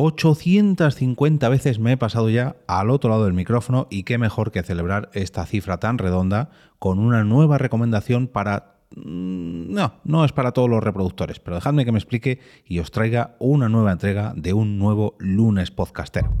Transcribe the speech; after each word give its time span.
850 0.00 1.48
veces 1.48 1.80
me 1.80 1.92
he 1.92 1.96
pasado 1.96 2.30
ya 2.30 2.54
al 2.68 2.90
otro 2.90 3.10
lado 3.10 3.24
del 3.24 3.34
micrófono 3.34 3.88
y 3.90 4.04
qué 4.04 4.16
mejor 4.16 4.52
que 4.52 4.62
celebrar 4.62 5.10
esta 5.12 5.44
cifra 5.44 5.80
tan 5.80 5.98
redonda 5.98 6.50
con 6.78 7.00
una 7.00 7.24
nueva 7.24 7.58
recomendación 7.58 8.28
para... 8.28 8.77
Mm, 8.96 9.72
no, 9.74 9.94
no 10.04 10.24
es 10.24 10.32
para 10.32 10.52
todos 10.52 10.68
los 10.68 10.82
reproductores, 10.82 11.40
pero 11.40 11.56
dejadme 11.56 11.84
que 11.84 11.92
me 11.92 11.98
explique 11.98 12.40
y 12.66 12.78
os 12.78 12.90
traiga 12.90 13.36
una 13.38 13.68
nueva 13.68 13.92
entrega 13.92 14.32
de 14.34 14.52
un 14.52 14.78
nuevo 14.78 15.14
lunes 15.18 15.70
podcastero. 15.70 16.32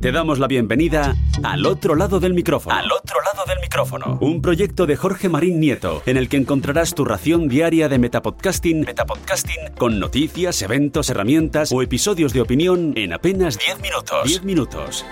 Te 0.00 0.12
damos 0.12 0.38
la 0.38 0.46
bienvenida 0.46 1.16
al 1.42 1.66
otro 1.66 1.96
lado 1.96 2.20
del 2.20 2.34
micrófono. 2.34 2.76
Al 2.76 2.90
otro 2.92 3.16
lado 3.20 3.44
del 3.46 3.58
micrófono. 3.60 4.18
Un 4.20 4.42
proyecto 4.42 4.86
de 4.86 4.96
Jorge 4.96 5.28
Marín 5.28 5.58
Nieto, 5.58 6.02
en 6.06 6.16
el 6.16 6.28
que 6.28 6.36
encontrarás 6.36 6.94
tu 6.94 7.04
ración 7.04 7.48
diaria 7.48 7.88
de 7.88 7.98
metapodcasting, 7.98 8.82
metapodcasting 8.82 9.74
con 9.76 9.98
noticias, 9.98 10.62
eventos, 10.62 11.10
herramientas 11.10 11.72
o 11.72 11.82
episodios 11.82 12.32
de 12.32 12.42
opinión 12.42 12.92
en 12.96 13.12
apenas 13.12 13.58
10 13.58 13.80
minutos. 13.80 14.24
10 14.24 14.44
minutos. 14.44 15.04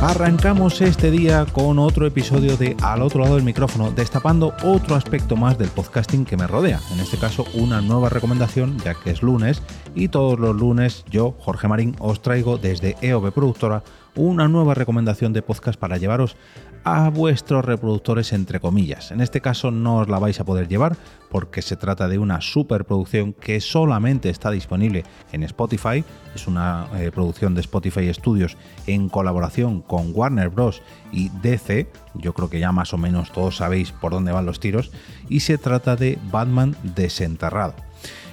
Arrancamos 0.00 0.80
este 0.80 1.10
día 1.10 1.44
con 1.52 1.80
otro 1.80 2.06
episodio 2.06 2.56
de 2.56 2.76
Al 2.82 3.02
otro 3.02 3.20
lado 3.20 3.34
del 3.34 3.42
micrófono, 3.42 3.90
destapando 3.90 4.54
otro 4.62 4.94
aspecto 4.94 5.34
más 5.34 5.58
del 5.58 5.70
podcasting 5.70 6.24
que 6.24 6.36
me 6.36 6.46
rodea. 6.46 6.78
En 6.92 7.00
este 7.00 7.18
caso, 7.18 7.44
una 7.54 7.80
nueva 7.80 8.08
recomendación, 8.08 8.78
ya 8.78 8.94
que 8.94 9.10
es 9.10 9.22
lunes, 9.22 9.60
y 9.96 10.06
todos 10.06 10.38
los 10.38 10.54
lunes 10.54 11.04
yo, 11.10 11.34
Jorge 11.40 11.66
Marín, 11.66 11.96
os 11.98 12.22
traigo 12.22 12.58
desde 12.58 12.94
EOB 13.00 13.32
Productora 13.32 13.82
una 14.14 14.46
nueva 14.46 14.74
recomendación 14.74 15.32
de 15.32 15.42
podcast 15.42 15.78
para 15.78 15.96
llevaros 15.96 16.36
a 16.84 17.10
vuestros 17.10 17.64
reproductores 17.64 18.32
entre 18.32 18.60
comillas. 18.60 19.10
En 19.10 19.20
este 19.20 19.40
caso 19.40 19.70
no 19.70 19.96
os 19.96 20.08
la 20.08 20.18
vais 20.18 20.40
a 20.40 20.44
poder 20.44 20.68
llevar 20.68 20.96
porque 21.30 21.62
se 21.62 21.76
trata 21.76 22.08
de 22.08 22.18
una 22.18 22.40
superproducción 22.40 23.32
que 23.32 23.60
solamente 23.60 24.30
está 24.30 24.50
disponible 24.50 25.04
en 25.32 25.42
Spotify. 25.42 26.04
Es 26.34 26.46
una 26.46 26.88
eh, 26.96 27.10
producción 27.12 27.54
de 27.54 27.60
Spotify 27.60 28.12
Studios 28.14 28.56
en 28.86 29.08
colaboración 29.08 29.82
con 29.82 30.12
Warner 30.14 30.48
Bros. 30.48 30.82
y 31.12 31.28
DC. 31.42 31.90
Yo 32.14 32.32
creo 32.32 32.48
que 32.48 32.60
ya 32.60 32.72
más 32.72 32.94
o 32.94 32.98
menos 32.98 33.32
todos 33.32 33.56
sabéis 33.56 33.92
por 33.92 34.12
dónde 34.12 34.32
van 34.32 34.46
los 34.46 34.60
tiros. 34.60 34.90
Y 35.28 35.40
se 35.40 35.58
trata 35.58 35.96
de 35.96 36.18
Batman 36.30 36.76
desenterrado. 36.82 37.74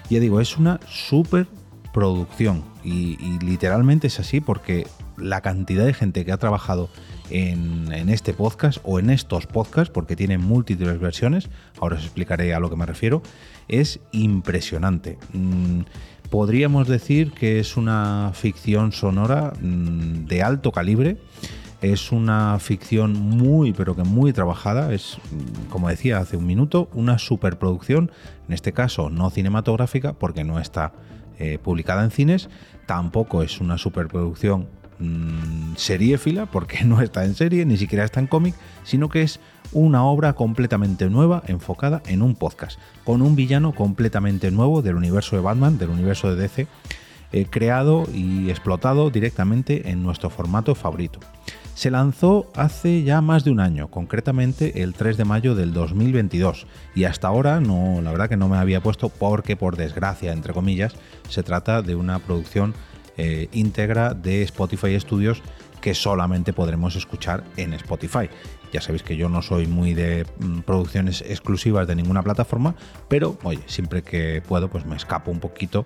Ya 0.09 0.19
digo, 0.19 0.39
es 0.39 0.57
una 0.57 0.79
superproducción 0.87 2.63
y, 2.83 3.17
y 3.19 3.39
literalmente 3.39 4.07
es 4.07 4.19
así 4.19 4.39
porque 4.39 4.87
la 5.17 5.41
cantidad 5.41 5.85
de 5.85 5.93
gente 5.93 6.25
que 6.25 6.31
ha 6.31 6.37
trabajado 6.37 6.89
en, 7.29 8.09
este 8.09 8.33
podcast 8.33 8.79
o 8.83 8.99
en 8.99 9.09
estos 9.09 9.47
podcasts, 9.47 9.91
porque 9.91 10.15
tienen 10.15 10.41
múltiples 10.41 10.99
versiones, 10.99 11.49
ahora 11.79 11.97
os 11.97 12.03
explicaré 12.03 12.53
a 12.53 12.59
lo 12.59 12.69
que 12.69 12.75
me 12.75 12.85
refiero, 12.85 13.21
es 13.67 13.99
impresionante. 14.11 15.17
Mm, 15.33 15.81
podríamos 16.29 16.87
decir 16.87 17.31
que 17.31 17.59
es 17.59 17.77
una 17.77 18.31
ficción 18.33 18.91
sonora 18.91 19.53
mm, 19.59 20.25
de 20.25 20.43
alto 20.43 20.71
calibre. 20.71 21.17
Es 21.81 22.11
una 22.11 22.57
ficción 22.59 23.13
muy, 23.13 23.73
pero 23.73 23.95
que 23.95 24.03
muy 24.03 24.33
trabajada. 24.33 24.93
Es, 24.93 25.17
mm, 25.31 25.69
como 25.69 25.89
decía 25.89 26.19
hace 26.19 26.37
un 26.37 26.45
minuto, 26.45 26.89
una 26.93 27.17
superproducción. 27.17 28.11
En 28.47 28.53
este 28.53 28.71
caso, 28.71 29.09
no 29.09 29.29
cinematográfica, 29.29 30.13
porque 30.13 30.43
no 30.43 30.59
está 30.59 30.93
eh, 31.37 31.59
publicada 31.61 32.03
en 32.03 32.11
cines. 32.11 32.49
Tampoco 32.85 33.43
es 33.43 33.59
una 33.59 33.77
superproducción 33.77 34.67
mmm, 34.99 35.75
seriéfila, 35.75 36.45
porque 36.45 36.83
no 36.85 37.01
está 37.01 37.25
en 37.25 37.35
serie, 37.35 37.65
ni 37.65 37.77
siquiera 37.77 38.03
está 38.03 38.19
en 38.19 38.27
cómic, 38.27 38.55
sino 38.83 39.09
que 39.09 39.21
es 39.21 39.39
una 39.71 40.03
obra 40.05 40.33
completamente 40.33 41.09
nueva 41.09 41.43
enfocada 41.47 42.01
en 42.07 42.21
un 42.21 42.35
podcast, 42.35 42.79
con 43.03 43.21
un 43.21 43.35
villano 43.35 43.73
completamente 43.73 44.51
nuevo 44.51 44.81
del 44.81 44.95
universo 44.95 45.35
de 45.35 45.41
Batman, 45.41 45.77
del 45.77 45.89
universo 45.89 46.33
de 46.33 46.41
DC, 46.41 46.67
eh, 47.31 47.47
creado 47.49 48.05
y 48.13 48.49
explotado 48.49 49.09
directamente 49.09 49.89
en 49.89 50.03
nuestro 50.03 50.29
formato 50.29 50.75
favorito. 50.75 51.19
Se 51.73 51.91
lanzó 51.91 52.49
hace 52.55 53.03
ya 53.03 53.19
más 53.19 53.43
de 53.43 53.51
un 53.51 53.59
año, 53.59 53.89
concretamente 53.89 54.81
el 54.81 54.93
3 54.93 55.17
de 55.17 55.25
mayo 55.25 55.55
del 55.55 55.73
2022, 55.73 56.67
y 56.95 57.03
hasta 57.03 57.27
ahora 57.27 57.59
no, 57.59 57.99
la 58.01 58.11
verdad 58.11 58.29
que 58.29 58.37
no 58.37 58.47
me 58.47 58.55
había 58.55 58.81
puesto 58.81 59.09
porque 59.09 59.57
por 59.57 59.75
desgracia, 59.75 60.31
entre 60.31 60.53
comillas, 60.53 60.95
se 61.27 61.43
trata 61.43 61.81
de 61.81 61.95
una 61.95 62.19
producción 62.19 62.73
eh, 63.17 63.47
íntegra 63.51 64.13
de 64.13 64.43
Spotify 64.43 64.99
Studios 64.99 65.41
que 65.85 65.93
solamente 65.93 66.51
podremos 66.51 66.95
escuchar 66.95 67.43
en 67.57 67.73
Spotify. 67.73 68.27
Ya 68.73 68.81
sabéis 68.81 69.03
que 69.03 69.15
yo 69.15 69.29
no 69.29 69.41
soy 69.41 69.67
muy 69.67 69.93
de 69.93 70.25
mm, 70.39 70.61
producciones 70.61 71.21
exclusivas 71.21 71.87
de 71.87 71.95
ninguna 71.95 72.23
plataforma, 72.23 72.75
pero 73.07 73.37
oye, 73.43 73.61
siempre 73.67 74.01
que 74.01 74.41
puedo 74.45 74.67
pues 74.67 74.85
me 74.85 74.95
escapo 74.95 75.29
un 75.29 75.39
poquito 75.39 75.85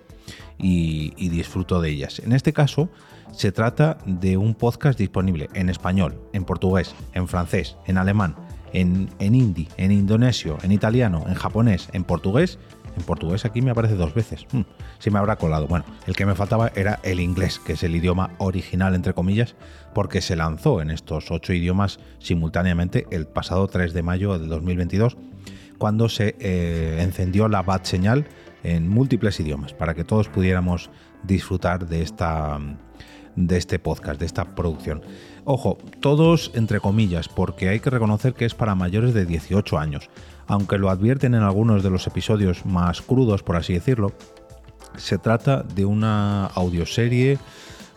y, 0.58 1.28
disfruto 1.28 1.80
de 1.80 1.90
ellas. 1.90 2.18
En 2.20 2.32
este 2.32 2.52
caso 2.52 2.88
se 3.32 3.52
trata 3.52 3.98
de 4.06 4.36
un 4.36 4.54
podcast 4.54 4.98
disponible 4.98 5.50
en 5.52 5.68
español, 5.68 6.18
en 6.32 6.44
portugués, 6.44 6.94
en 7.12 7.28
francés, 7.28 7.76
en 7.86 7.98
alemán, 7.98 8.36
en, 8.72 9.10
en 9.18 9.34
hindi, 9.34 9.68
en 9.76 9.92
indonesio, 9.92 10.56
en 10.62 10.72
italiano, 10.72 11.24
en 11.28 11.34
japonés, 11.34 11.90
en 11.92 12.04
portugués 12.04 12.58
en 13.00 13.06
portugués 13.06 13.44
aquí 13.44 13.62
me 13.62 13.70
aparece 13.70 13.94
dos 13.94 14.14
veces. 14.14 14.46
Hmm, 14.52 14.62
si 14.98 15.10
me 15.10 15.18
habrá 15.18 15.36
colado. 15.36 15.66
Bueno, 15.66 15.84
el 16.06 16.14
que 16.14 16.26
me 16.26 16.34
faltaba 16.34 16.70
era 16.74 17.00
el 17.02 17.20
inglés, 17.20 17.58
que 17.58 17.72
es 17.72 17.82
el 17.82 17.96
idioma 17.96 18.30
original, 18.38 18.94
entre 18.94 19.14
comillas, 19.14 19.56
porque 19.94 20.20
se 20.20 20.36
lanzó 20.36 20.80
en 20.80 20.90
estos 20.90 21.30
ocho 21.30 21.52
idiomas 21.52 21.98
simultáneamente 22.18 23.06
el 23.10 23.26
pasado 23.26 23.66
3 23.66 23.92
de 23.92 24.02
mayo 24.02 24.38
del 24.38 24.48
2022, 24.48 25.16
cuando 25.78 26.08
se 26.08 26.36
eh, 26.38 26.98
encendió 27.00 27.48
la 27.48 27.62
bat 27.62 27.84
señal 27.84 28.26
en 28.62 28.88
múltiples 28.88 29.40
idiomas, 29.40 29.72
para 29.72 29.94
que 29.94 30.04
todos 30.04 30.28
pudiéramos 30.28 30.90
disfrutar 31.22 31.88
de 31.88 32.02
esta 32.02 32.58
de 33.36 33.56
este 33.56 33.78
podcast, 33.78 34.20
de 34.20 34.26
esta 34.26 34.54
producción. 34.54 35.02
Ojo, 35.44 35.78
todos 36.00 36.50
entre 36.54 36.80
comillas, 36.80 37.28
porque 37.28 37.68
hay 37.68 37.80
que 37.80 37.90
reconocer 37.90 38.34
que 38.34 38.44
es 38.44 38.54
para 38.54 38.74
mayores 38.74 39.14
de 39.14 39.26
18 39.26 39.78
años 39.78 40.10
aunque 40.50 40.78
lo 40.78 40.90
advierten 40.90 41.34
en 41.34 41.44
algunos 41.44 41.84
de 41.84 41.90
los 41.90 42.08
episodios 42.08 42.66
más 42.66 43.02
crudos, 43.02 43.44
por 43.44 43.54
así 43.54 43.72
decirlo, 43.72 44.12
se 44.96 45.16
trata 45.16 45.62
de 45.62 45.84
una 45.84 46.46
audioserie 46.46 47.38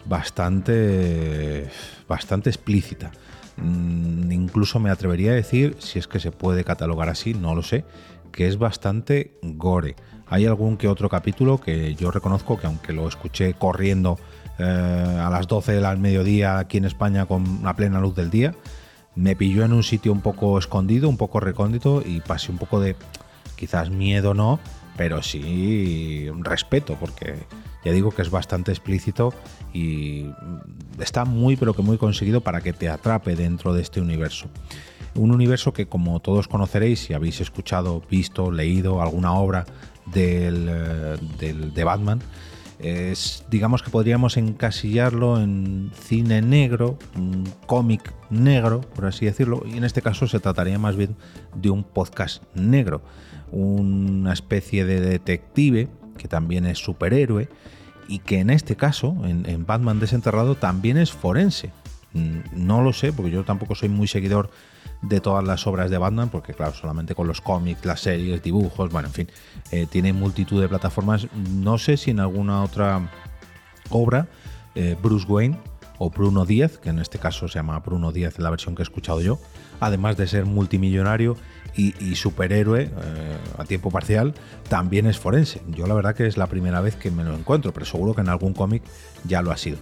bastante, 0.05 1.67
bastante 2.07 2.51
explícita. 2.51 3.11
Mm, 3.57 4.31
incluso 4.31 4.79
me 4.79 4.91
atrevería 4.91 5.31
a 5.31 5.33
decir, 5.33 5.77
si 5.79 5.97
es 5.97 6.07
que 6.07 6.19
se 6.19 6.29
puede 6.29 6.63
catalogar 6.63 7.09
así, 7.09 7.33
no 7.33 7.55
lo 7.55 7.63
sé, 7.63 7.85
que 8.31 8.47
es 8.47 8.59
bastante 8.59 9.35
gore. 9.41 9.95
Hay 10.27 10.45
algún 10.45 10.77
que 10.77 10.87
otro 10.87 11.09
capítulo 11.09 11.59
que 11.59 11.95
yo 11.95 12.11
reconozco 12.11 12.59
que 12.59 12.67
aunque 12.67 12.93
lo 12.93 13.07
escuché 13.07 13.55
corriendo 13.55 14.19
eh, 14.59 15.19
a 15.21 15.29
las 15.29 15.47
12 15.47 15.73
del 15.73 15.97
mediodía 15.97 16.59
aquí 16.59 16.77
en 16.77 16.85
España 16.85 17.25
con 17.25 17.61
la 17.63 17.75
plena 17.75 17.99
luz 17.99 18.15
del 18.15 18.29
día, 18.29 18.53
me 19.15 19.35
pilló 19.35 19.63
en 19.63 19.73
un 19.73 19.83
sitio 19.83 20.11
un 20.11 20.21
poco 20.21 20.57
escondido, 20.57 21.09
un 21.09 21.17
poco 21.17 21.39
recóndito 21.39 22.03
y 22.05 22.21
pasé 22.21 22.51
un 22.51 22.57
poco 22.57 22.79
de, 22.79 22.95
quizás 23.55 23.89
miedo 23.89 24.33
no, 24.33 24.59
pero 24.97 25.21
sí 25.21 26.29
respeto, 26.39 26.97
porque 26.99 27.35
ya 27.83 27.91
digo 27.91 28.11
que 28.11 28.21
es 28.21 28.29
bastante 28.29 28.71
explícito 28.71 29.33
y 29.73 30.27
está 30.99 31.25
muy 31.25 31.55
pero 31.55 31.73
que 31.73 31.81
muy 31.81 31.97
conseguido 31.97 32.41
para 32.41 32.61
que 32.61 32.73
te 32.73 32.89
atrape 32.89 33.35
dentro 33.35 33.73
de 33.73 33.81
este 33.81 34.01
universo. 34.01 34.47
Un 35.15 35.31
universo 35.31 35.73
que 35.73 35.87
como 35.87 36.19
todos 36.19 36.47
conoceréis, 36.47 36.99
si 36.99 37.13
habéis 37.13 37.39
escuchado, 37.39 38.01
visto, 38.09 38.51
leído 38.51 39.01
alguna 39.01 39.33
obra 39.33 39.65
del, 40.07 40.67
eh, 40.69 41.17
de 41.39 41.83
Batman, 41.83 42.19
es, 42.79 43.45
digamos 43.50 43.84
que 43.84 43.91
podríamos 43.91 44.38
encasillarlo 44.38 45.39
en 45.39 45.91
cine 45.94 46.41
negro, 46.41 46.97
un 47.16 47.47
cómic 47.66 48.13
negro, 48.29 48.81
por 48.81 49.06
así 49.06 49.25
decirlo, 49.25 49.63
y 49.66 49.78
en 49.78 49.84
este 49.84 50.01
caso 50.01 50.28
se 50.28 50.39
trataría 50.39 50.79
más 50.79 50.95
bien 50.95 51.16
de 51.56 51.69
un 51.69 51.83
podcast 51.83 52.44
negro, 52.56 53.01
una 53.51 54.33
especie 54.33 54.85
de 54.85 55.00
detective 55.01 55.88
que 56.17 56.28
también 56.28 56.66
es 56.66 56.79
superhéroe 56.79 57.50
y 58.07 58.19
que 58.19 58.39
en 58.39 58.50
este 58.50 58.75
caso, 58.75 59.15
en, 59.24 59.47
en 59.50 59.65
Batman 59.65 60.00
desenterrado, 60.00 60.56
también 60.56 60.97
es 60.97 61.12
forense. 61.12 61.71
Mm, 62.13 62.39
no 62.56 62.81
lo 62.81 62.94
sé, 62.94 63.13
porque 63.13 63.31
yo 63.31 63.44
tampoco 63.44 63.75
soy 63.75 63.89
muy 63.89 64.07
seguidor 64.07 64.50
de 65.03 65.19
todas 65.19 65.44
las 65.44 65.67
obras 65.67 65.91
de 65.91 65.97
Batman, 65.97 66.29
porque 66.29 66.53
claro, 66.53 66.73
solamente 66.73 67.13
con 67.13 67.27
los 67.27 67.41
cómics, 67.41 67.85
las 67.85 68.00
series, 68.01 68.41
dibujos, 68.41 68.91
bueno, 68.91 69.09
en 69.09 69.13
fin, 69.13 69.27
eh, 69.71 69.85
tiene 69.89 70.13
multitud 70.13 70.61
de 70.61 70.69
plataformas. 70.69 71.27
No 71.33 71.77
sé 71.77 71.97
si 71.97 72.11
en 72.11 72.19
alguna 72.19 72.63
otra 72.63 73.01
obra 73.89 74.27
eh, 74.75 74.95
Bruce 75.01 75.27
Wayne 75.27 75.57
o 76.00 76.09
Bruno 76.09 76.45
Díaz, 76.45 76.77
que 76.77 76.89
en 76.89 77.00
este 77.00 77.19
caso 77.19 77.47
se 77.47 77.55
llama 77.59 77.79
Bruno 77.79 78.11
Díaz 78.11 78.38
en 78.38 78.44
la 78.44 78.50
versión 78.50 78.75
que 78.75 78.81
he 78.81 78.83
escuchado 78.83 79.21
yo, 79.21 79.39
además 79.79 80.17
de 80.17 80.27
ser 80.27 80.45
multimillonario 80.45 81.38
y, 81.75 82.15
superhéroe 82.15 82.83
eh, 82.83 83.38
a 83.57 83.65
tiempo 83.65 83.89
parcial, 83.89 84.33
también 84.69 85.07
es 85.07 85.19
forense. 85.19 85.61
Yo 85.69 85.88
la 85.88 85.95
verdad 85.95 86.15
que 86.15 86.27
es 86.27 86.38
la 86.38 86.47
primera 86.47 86.81
vez 86.81 86.95
que 86.95 87.09
me 87.11 87.23
lo 87.23 87.35
encuentro, 87.35 87.73
pero 87.73 87.85
seguro 87.85 88.13
que 88.13 88.21
en 88.21 88.29
algún 88.29 88.53
cómic 88.53 88.83
ya 89.25 89.41
lo 89.41 89.51
ha 89.51 89.57
sido. 89.57 89.79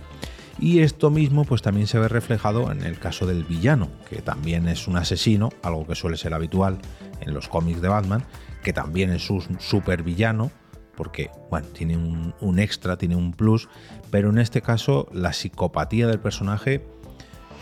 Y 0.62 0.82
esto 0.82 1.10
mismo 1.10 1.44
pues 1.44 1.64
también 1.64 1.88
se 1.88 1.98
ve 1.98 2.08
reflejado 2.08 2.72
en 2.72 2.84
el 2.84 3.00
caso 3.00 3.26
del 3.26 3.44
villano, 3.44 3.90
que 4.08 4.22
también 4.22 4.68
es 4.68 4.88
un 4.88 4.96
asesino, 4.96 5.50
algo 5.64 5.88
que 5.88 5.96
suele 5.96 6.18
ser 6.18 6.36
habitual 6.36 6.78
en 7.20 7.34
los 7.34 7.50
cómics 7.50 7.82
de 7.82 7.88
Batman, 7.88 8.24
que 8.64 8.72
también 8.72 9.10
es 9.10 9.32
un 9.32 9.60
supervillano, 9.60 10.52
porque, 10.96 11.32
bueno, 11.50 11.68
tiene 11.70 11.98
un, 11.98 12.60
extra, 12.60 12.96
tiene 12.96 13.16
un 13.16 13.34
plus, 13.34 13.70
pero 14.12 14.30
en 14.30 14.38
este 14.38 14.62
caso 14.62 15.08
la 15.12 15.34
psicopatía 15.34 16.06
del 16.06 16.20
personaje 16.20 16.86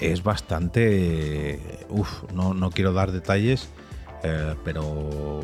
es 0.02 0.22
bastante... 0.22 1.86
Uf, 1.88 2.24
no, 2.34 2.54
no 2.54 2.70
quiero 2.70 2.92
dar 2.92 3.14
detalles, 3.14 3.70
eh, 4.24 4.56
pero 4.66 5.40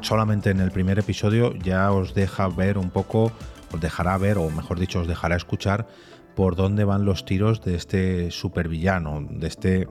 solamente 0.00 0.50
en 0.50 0.60
el 0.60 0.70
primer 0.70 1.00
episodio 1.00 1.56
ya 1.56 1.90
os 1.90 2.14
deja 2.14 2.46
ver 2.46 2.78
un 2.78 2.90
poco, 2.90 3.32
os 3.72 3.80
dejará 3.80 4.16
ver, 4.16 4.38
o 4.38 4.48
mejor 4.48 4.78
dicho, 4.78 5.00
os 5.00 5.08
dejará 5.08 5.34
escuchar 5.34 5.88
por 6.38 6.54
dónde 6.54 6.84
van 6.84 7.04
los 7.04 7.24
tiros 7.24 7.64
de 7.64 7.74
este 7.74 8.30
supervillano, 8.30 9.26
de 9.28 9.48
este 9.48 9.88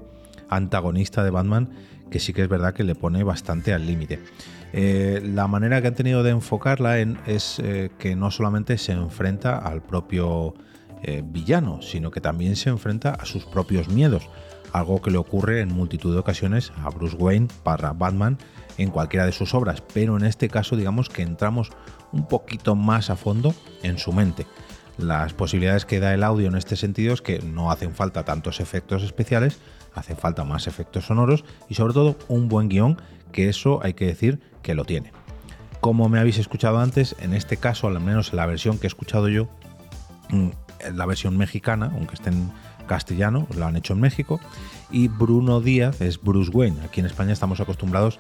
antagonista 0.48 1.22
de 1.26 1.30
Batman, 1.30 1.70
que 2.10 2.22
sí 2.22 2.32
que 2.32 2.44
es 2.44 2.48
verdad 2.48 2.74
que 2.74 2.86
le 2.86 2.96
pone 2.96 3.22
bastante 3.26 3.74
al 3.74 3.86
límite. 3.86 4.22
Eh, 4.72 5.22
la 5.26 5.48
manera 5.48 5.82
que 5.82 5.90
han 5.90 5.94
tenido 5.94 6.24
de 6.24 6.30
enfocarla 6.30 7.00
es 7.00 7.60
eh, 7.60 7.90
que 8.00 8.16
no 8.16 8.32
solamente 8.32 8.78
se 8.78 8.94
enfrenta 8.94 9.58
al 9.58 9.82
propio 9.82 10.54
eh, 11.04 11.22
villano, 11.22 11.82
sino 11.82 12.12
que 12.12 12.22
también 12.22 12.56
se 12.56 12.70
enfrenta 12.70 13.10
a 13.10 13.26
sus 13.26 13.44
propios 13.44 13.90
miedos, 13.90 14.30
algo 14.72 15.02
que 15.02 15.12
le 15.12 15.18
ocurre 15.18 15.60
en 15.60 15.74
multitud 15.74 16.14
de 16.14 16.20
ocasiones 16.20 16.72
a 16.82 16.90
Bruce 16.92 17.18
Wayne 17.18 17.50
para 17.64 17.92
Batman 17.92 18.38
en 18.78 18.90
cualquiera 18.90 19.26
de 19.26 19.34
sus 19.34 19.54
obras, 19.54 19.84
pero 19.94 20.16
en 20.16 20.24
este 20.24 20.48
caso 20.48 20.78
digamos 20.78 21.10
que 21.10 21.24
entramos 21.24 21.72
un 22.14 22.26
poquito 22.26 22.74
más 22.74 23.10
a 23.10 23.18
fondo 23.18 23.54
en 23.84 23.98
su 23.98 24.14
mente. 24.14 24.46
Las 24.98 25.34
posibilidades 25.34 25.86
que 25.86 26.00
da 26.00 26.14
el 26.14 26.24
audio 26.24 26.48
en 26.48 26.56
este 26.56 26.76
sentido 26.76 27.14
es 27.14 27.22
que 27.22 27.40
no 27.40 27.72
hacen 27.72 27.94
falta 27.94 28.26
tantos 28.26 28.60
efectos 28.60 29.04
especiales, 29.04 29.60
hacen 29.94 30.18
falta 30.18 30.44
más 30.44 30.68
efectos 30.68 31.06
sonoros 31.06 31.46
y 31.70 31.76
sobre 31.76 31.94
todo 31.94 32.18
un 32.28 32.48
buen 32.48 32.68
guion, 32.68 33.00
que 33.32 33.50
eso 33.50 33.80
hay 33.84 33.94
que 33.94 34.08
decir 34.08 34.40
que 34.64 34.74
lo 34.74 34.86
tiene. 34.86 35.12
Como 35.82 36.10
me 36.10 36.20
habéis 36.20 36.40
escuchado 36.40 36.80
antes, 36.80 37.16
en 37.20 37.34
este 37.34 37.58
caso, 37.58 37.88
al 37.88 38.00
menos 38.00 38.32
en 38.32 38.38
la 38.38 38.48
versión 38.48 38.80
que 38.80 38.88
he 38.88 38.90
escuchado 38.90 39.30
yo, 39.30 39.48
mm, 40.30 40.50
la 40.96 41.06
versión 41.06 41.38
mexicana, 41.38 41.92
aunque 41.94 42.16
esté 42.16 42.30
en 42.30 42.52
castellano, 42.88 43.48
lo 43.56 43.66
han 43.66 43.76
hecho 43.76 43.94
en 43.94 44.00
México, 44.00 44.40
y 44.90 45.10
Bruno 45.10 45.62
Díaz 45.62 46.02
es 46.02 46.22
Bruce 46.22 46.50
Wayne. 46.52 46.82
Aquí 46.84 47.02
en 47.02 47.06
España 47.06 47.34
estamos 47.34 47.60
acostumbrados 47.60 48.20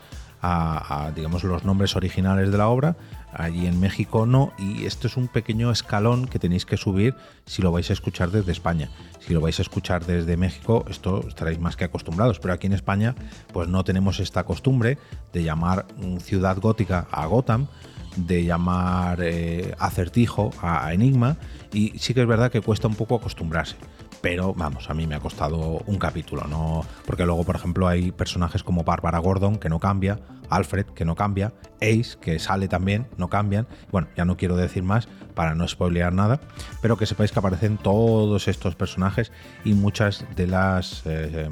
digamos, 1.15 1.43
los 1.43 1.63
nombres 1.63 1.95
originales 1.95 2.51
de 2.51 2.57
la 2.57 2.67
obra, 2.67 2.95
allí 3.33 3.67
en 3.67 3.79
México 3.79 4.25
no, 4.25 4.53
y 4.57 4.85
esto 4.85 5.07
es 5.07 5.17
un 5.17 5.27
pequeño 5.27 5.71
escalón 5.71 6.27
que 6.27 6.39
tenéis 6.39 6.65
que 6.65 6.77
subir 6.77 7.15
si 7.45 7.61
lo 7.61 7.71
vais 7.71 7.89
a 7.89 7.93
escuchar 7.93 8.31
desde 8.31 8.51
España. 8.51 8.89
Si 9.19 9.33
lo 9.33 9.41
vais 9.41 9.59
a 9.59 9.61
escuchar 9.61 10.05
desde 10.05 10.37
México, 10.37 10.85
esto 10.89 11.27
estaréis 11.27 11.59
más 11.59 11.75
que 11.75 11.85
acostumbrados, 11.85 12.39
pero 12.39 12.53
aquí 12.53 12.67
en 12.67 12.73
España 12.73 13.15
pues 13.51 13.67
no 13.67 13.83
tenemos 13.83 14.19
esta 14.19 14.43
costumbre 14.43 14.97
de 15.33 15.43
llamar 15.43 15.85
ciudad 16.19 16.57
gótica 16.59 17.07
a 17.11 17.25
Gotham, 17.25 17.67
de 18.15 18.45
llamar 18.45 19.19
eh, 19.21 19.75
acertijo 19.79 20.51
a 20.61 20.91
Enigma, 20.93 21.37
y 21.73 21.93
sí 21.99 22.13
que 22.13 22.21
es 22.21 22.27
verdad 22.27 22.51
que 22.51 22.61
cuesta 22.61 22.87
un 22.87 22.95
poco 22.95 23.15
acostumbrarse 23.15 23.75
pero 24.21 24.53
vamos, 24.53 24.89
a 24.89 24.93
mí 24.93 25.07
me 25.07 25.15
ha 25.15 25.19
costado 25.19 25.81
un 25.85 25.97
capítulo, 25.97 26.43
¿no? 26.47 26.85
Porque 27.05 27.25
luego, 27.25 27.43
por 27.43 27.55
ejemplo, 27.55 27.87
hay 27.87 28.11
personajes 28.11 28.63
como 28.63 28.83
Bárbara 28.83 29.19
Gordon, 29.19 29.57
que 29.57 29.69
no 29.69 29.79
cambia, 29.79 30.19
Alfred, 30.49 30.85
que 30.87 31.05
no 31.05 31.15
cambia, 31.15 31.53
Ace, 31.81 32.17
que 32.19 32.39
sale 32.39 32.67
también, 32.67 33.07
no 33.17 33.29
cambian. 33.29 33.67
Bueno, 33.91 34.07
ya 34.15 34.25
no 34.25 34.37
quiero 34.37 34.55
decir 34.55 34.83
más 34.83 35.07
para 35.35 35.55
no 35.55 35.67
spoilear 35.67 36.13
nada, 36.13 36.39
pero 36.81 36.97
que 36.97 37.05
sepáis 37.05 37.31
que 37.31 37.39
aparecen 37.39 37.77
todos 37.77 38.47
estos 38.47 38.75
personajes 38.75 39.31
y 39.63 39.73
muchas 39.73 40.25
de 40.35 40.47
las 40.47 41.03
eh, 41.05 41.49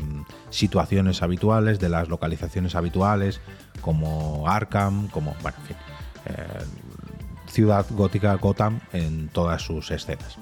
situaciones 0.50 1.22
habituales, 1.22 1.80
de 1.80 1.90
las 1.90 2.08
localizaciones 2.08 2.76
habituales, 2.76 3.42
como 3.82 4.48
Arkham, 4.48 5.08
como, 5.10 5.36
bueno, 5.42 5.58
en 5.60 5.66
fin, 5.66 5.78
eh, 6.26 6.66
ciudad 7.48 7.86
gótica 7.92 8.34
Gotham 8.36 8.80
en 8.92 9.30
todas 9.30 9.62
sus 9.62 9.92
escenas. 9.92 10.38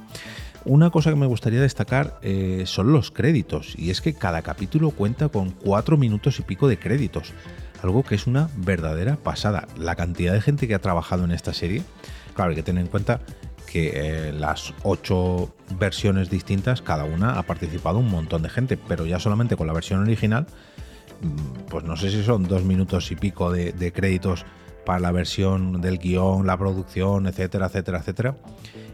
Una 0.65 0.91
cosa 0.91 1.09
que 1.09 1.17
me 1.17 1.25
gustaría 1.25 1.59
destacar 1.59 2.19
eh, 2.21 2.63
son 2.65 2.93
los 2.93 3.11
créditos, 3.11 3.73
y 3.77 3.89
es 3.89 3.99
que 3.99 4.13
cada 4.13 4.41
capítulo 4.41 4.91
cuenta 4.91 5.27
con 5.27 5.51
cuatro 5.51 5.97
minutos 5.97 6.39
y 6.39 6.43
pico 6.43 6.69
de 6.69 6.79
créditos, 6.79 7.33
algo 7.81 8.03
que 8.03 8.15
es 8.15 8.27
una 8.27 8.49
verdadera 8.55 9.17
pasada. 9.17 9.67
La 9.77 9.95
cantidad 9.95 10.31
de 10.31 10.39
gente 10.39 10.67
que 10.67 10.75
ha 10.75 10.79
trabajado 10.79 11.25
en 11.25 11.31
esta 11.31 11.53
serie, 11.53 11.83
claro, 12.33 12.51
hay 12.51 12.55
que 12.55 12.63
tener 12.63 12.85
en 12.85 12.89
cuenta 12.89 13.19
que 13.65 13.91
eh, 13.93 14.31
las 14.31 14.73
ocho 14.83 15.53
versiones 15.77 16.29
distintas, 16.29 16.81
cada 16.81 17.03
una 17.03 17.37
ha 17.37 17.43
participado 17.43 17.97
un 17.99 18.09
montón 18.09 18.41
de 18.41 18.49
gente, 18.49 18.77
pero 18.77 19.05
ya 19.05 19.19
solamente 19.19 19.57
con 19.57 19.67
la 19.67 19.73
versión 19.73 20.01
original, 20.01 20.47
mm, 21.21 21.69
pues 21.69 21.83
no 21.83 21.97
sé 21.97 22.09
si 22.09 22.23
son 22.23 22.43
dos 22.43 22.63
minutos 22.63 23.11
y 23.11 23.17
pico 23.17 23.51
de, 23.51 23.73
de 23.73 23.91
créditos 23.91 24.45
para 24.85 24.99
la 24.99 25.11
versión 25.11 25.81
del 25.81 25.97
guion, 25.97 26.45
la 26.45 26.57
producción, 26.57 27.27
etcétera, 27.27 27.67
etcétera, 27.67 27.99
etcétera. 27.99 28.37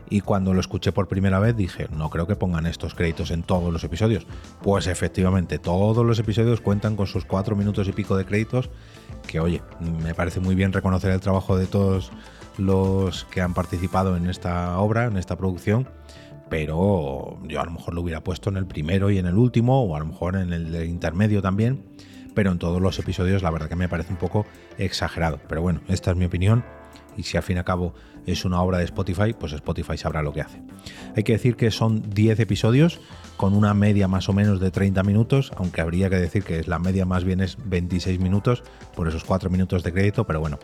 Y 0.09 0.21
cuando 0.21 0.53
lo 0.53 0.59
escuché 0.59 0.91
por 0.91 1.07
primera 1.07 1.39
vez 1.39 1.55
dije, 1.55 1.87
no 1.95 2.09
creo 2.09 2.25
que 2.25 2.35
pongan 2.35 2.65
estos 2.65 2.95
créditos 2.95 3.29
en 3.29 3.43
todos 3.43 3.71
los 3.71 3.83
episodios. 3.83 4.25
Pues 4.61 4.87
efectivamente, 4.87 5.59
todos 5.59 6.05
los 6.05 6.17
episodios 6.17 6.61
cuentan 6.61 6.95
con 6.95 7.05
sus 7.05 7.25
cuatro 7.25 7.55
minutos 7.55 7.87
y 7.87 7.91
pico 7.91 8.17
de 8.17 8.25
créditos, 8.25 8.69
que 9.27 9.39
oye, 9.39 9.61
me 10.01 10.15
parece 10.15 10.39
muy 10.39 10.55
bien 10.55 10.73
reconocer 10.73 11.11
el 11.11 11.19
trabajo 11.19 11.57
de 11.57 11.67
todos 11.67 12.11
los 12.57 13.25
que 13.25 13.41
han 13.41 13.53
participado 13.53 14.17
en 14.17 14.27
esta 14.27 14.79
obra, 14.79 15.05
en 15.05 15.17
esta 15.17 15.37
producción, 15.37 15.87
pero 16.49 17.37
yo 17.47 17.61
a 17.61 17.65
lo 17.65 17.71
mejor 17.71 17.93
lo 17.93 18.01
hubiera 18.01 18.23
puesto 18.23 18.49
en 18.49 18.57
el 18.57 18.65
primero 18.65 19.11
y 19.11 19.19
en 19.19 19.27
el 19.27 19.35
último, 19.35 19.83
o 19.83 19.95
a 19.95 19.99
lo 19.99 20.05
mejor 20.05 20.35
en 20.35 20.51
el 20.51 20.75
intermedio 20.85 21.41
también, 21.43 21.85
pero 22.33 22.51
en 22.51 22.59
todos 22.59 22.81
los 22.81 22.99
episodios 22.99 23.43
la 23.43 23.51
verdad 23.51 23.69
que 23.69 23.75
me 23.75 23.89
parece 23.89 24.13
un 24.13 24.19
poco 24.19 24.45
exagerado. 24.77 25.39
Pero 25.47 25.61
bueno, 25.61 25.81
esta 25.87 26.11
es 26.11 26.17
mi 26.17 26.25
opinión 26.25 26.63
y 27.17 27.23
si 27.23 27.37
al 27.37 27.43
fin 27.43 27.57
y 27.57 27.59
al 27.59 27.65
cabo 27.65 27.93
es 28.25 28.45
una 28.45 28.61
obra 28.61 28.77
de 28.77 28.85
Spotify, 28.85 29.33
pues 29.37 29.53
Spotify 29.53 29.97
sabrá 29.97 30.21
lo 30.21 30.33
que 30.33 30.41
hace. 30.41 30.61
Hay 31.15 31.23
que 31.23 31.33
decir 31.33 31.55
que 31.55 31.71
son 31.71 32.09
10 32.09 32.39
episodios 32.39 33.01
con 33.37 33.53
una 33.53 33.73
media 33.73 34.07
más 34.07 34.29
o 34.29 34.33
menos 34.33 34.59
de 34.59 34.71
30 34.71 35.03
minutos, 35.03 35.51
aunque 35.57 35.81
habría 35.81 36.09
que 36.09 36.17
decir 36.17 36.43
que 36.43 36.63
la 36.63 36.79
media 36.79 37.05
más 37.05 37.23
bien 37.23 37.41
es 37.41 37.57
26 37.65 38.19
minutos 38.19 38.63
por 38.95 39.07
esos 39.07 39.23
4 39.23 39.49
minutos 39.49 39.83
de 39.83 39.91
crédito, 39.91 40.25
pero 40.25 40.39
bueno, 40.39 40.59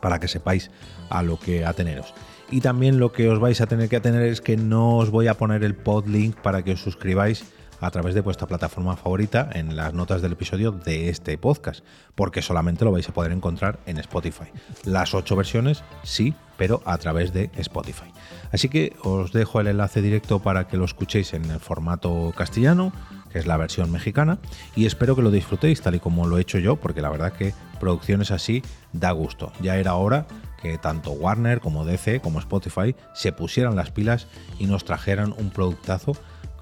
para 0.00 0.20
que 0.20 0.28
sepáis 0.28 0.70
a 1.10 1.22
lo 1.22 1.38
que 1.38 1.64
ateneros. 1.64 2.14
Y 2.50 2.60
también 2.60 2.98
lo 2.98 3.12
que 3.12 3.28
os 3.28 3.40
vais 3.40 3.60
a 3.60 3.66
tener 3.66 3.88
que 3.88 3.96
atener 3.96 4.22
es 4.22 4.40
que 4.40 4.56
no 4.56 4.98
os 4.98 5.10
voy 5.10 5.26
a 5.26 5.34
poner 5.34 5.64
el 5.64 5.74
pod 5.74 6.06
link 6.06 6.36
para 6.36 6.62
que 6.62 6.72
os 6.72 6.80
suscribáis 6.80 7.44
a 7.80 7.90
través 7.90 8.14
de 8.14 8.20
vuestra 8.20 8.46
plataforma 8.46 8.96
favorita 8.96 9.48
en 9.52 9.76
las 9.76 9.94
notas 9.94 10.22
del 10.22 10.32
episodio 10.32 10.72
de 10.72 11.08
este 11.08 11.38
podcast, 11.38 11.84
porque 12.14 12.42
solamente 12.42 12.84
lo 12.84 12.92
vais 12.92 13.08
a 13.08 13.12
poder 13.12 13.32
encontrar 13.32 13.78
en 13.86 13.98
Spotify. 13.98 14.46
Las 14.84 15.14
ocho 15.14 15.36
versiones 15.36 15.82
sí, 16.02 16.34
pero 16.56 16.82
a 16.84 16.98
través 16.98 17.32
de 17.32 17.50
Spotify. 17.56 18.12
Así 18.52 18.68
que 18.68 18.94
os 19.02 19.32
dejo 19.32 19.60
el 19.60 19.66
enlace 19.66 20.02
directo 20.02 20.40
para 20.40 20.66
que 20.66 20.76
lo 20.76 20.84
escuchéis 20.84 21.34
en 21.34 21.50
el 21.50 21.60
formato 21.60 22.32
castellano, 22.36 22.92
que 23.30 23.38
es 23.38 23.46
la 23.46 23.56
versión 23.56 23.90
mexicana, 23.90 24.38
y 24.74 24.86
espero 24.86 25.16
que 25.16 25.22
lo 25.22 25.30
disfrutéis 25.30 25.82
tal 25.82 25.96
y 25.96 26.00
como 26.00 26.26
lo 26.26 26.38
he 26.38 26.42
hecho 26.42 26.58
yo, 26.58 26.76
porque 26.76 27.02
la 27.02 27.10
verdad 27.10 27.32
que 27.32 27.54
producciones 27.80 28.30
así 28.30 28.62
da 28.92 29.10
gusto. 29.10 29.52
Ya 29.60 29.76
era 29.76 29.94
hora 29.94 30.26
que 30.62 30.78
tanto 30.78 31.12
Warner 31.12 31.60
como 31.60 31.84
DC 31.84 32.20
como 32.20 32.38
Spotify 32.38 32.96
se 33.14 33.32
pusieran 33.32 33.76
las 33.76 33.90
pilas 33.90 34.26
y 34.58 34.66
nos 34.66 34.84
trajeran 34.84 35.34
un 35.36 35.50
productazo 35.50 36.12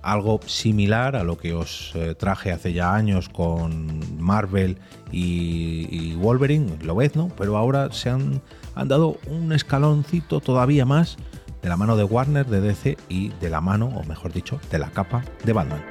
algo 0.05 0.41
similar 0.47 1.17
a 1.17 1.25
lo 1.25 1.39
que 1.39 1.55
os 1.55 1.93
eh, 1.95 2.15
traje 2.15 2.53
hace 2.53 2.73
ya 2.73 2.95
años 2.95 3.29
con 3.29 4.01
Marvel 4.21 4.79
y, 5.11 6.15
Wolverine, 6.17 6.77
lo 6.83 6.97
ves, 6.97 7.17
¿no? 7.17 7.29
Pero 7.37 7.57
ahora 7.57 7.93
se 7.93 8.11
han, 8.11 8.43
han 8.75 8.89
dado 8.89 9.19
un 9.27 9.53
escaloncito 9.53 10.41
todavía 10.41 10.85
más 10.85 11.17
de 11.63 11.69
la 11.69 11.77
mano 11.77 11.97
de 11.97 12.05
Warner, 12.05 12.47
de 12.47 12.61
DC 12.61 12.99
y 13.09 13.29
de 13.41 13.51
la 13.51 13.61
mano, 13.61 13.87
o 13.87 14.05
mejor 14.05 14.33
dicho, 14.33 14.61
de 14.71 14.79
la 14.79 14.91
capa 14.91 15.25
de 15.45 15.53
Batman. 15.53 15.83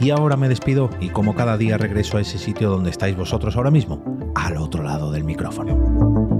Y 0.00 0.10
ahora 0.10 0.36
me 0.36 0.50
despido 0.50 0.90
y 1.00 1.08
como 1.08 1.34
cada 1.34 1.56
día 1.56 1.78
regreso 1.78 2.18
a 2.18 2.20
ese 2.20 2.38
sitio 2.38 2.68
donde 2.68 2.90
estáis 2.90 3.16
vosotros 3.16 3.56
ahora 3.56 3.70
mismo, 3.70 4.04
al 4.34 4.58
otro 4.58 4.82
lado 4.82 5.10
del 5.10 5.24
micrófono. 5.24 6.33